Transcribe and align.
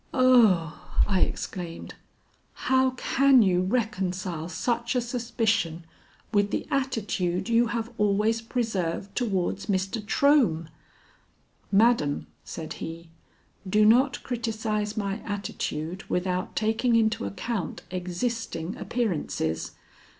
"Oh!" 0.15 0.81
I 1.05 1.21
exclaimed, 1.21 1.93
"how 2.53 2.89
can 2.97 3.43
you 3.43 3.61
reconcile 3.61 4.49
such 4.49 4.95
a 4.95 4.99
suspicion 4.99 5.85
with 6.33 6.49
the 6.49 6.65
attitude 6.71 7.49
you 7.49 7.67
have 7.67 7.91
always 7.99 8.41
preserved 8.41 9.15
towards 9.15 9.67
Mr. 9.67 10.01
Trohm?" 10.03 10.69
"Madam," 11.71 12.25
said 12.43 12.73
he, 12.81 13.11
"do 13.69 13.85
not 13.85 14.23
criticise 14.23 14.97
my 14.97 15.19
attitude 15.19 16.09
without 16.09 16.55
taking 16.55 16.95
into 16.95 17.25
account 17.25 17.83
existing 17.91 18.75
appearances. 18.77 19.73